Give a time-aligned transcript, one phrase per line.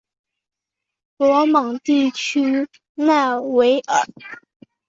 [1.15, 4.07] 博蒙地区讷维尔。